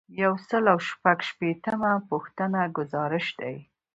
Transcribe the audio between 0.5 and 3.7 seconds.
او شپږ شپیتمه پوښتنه ګزارش دی.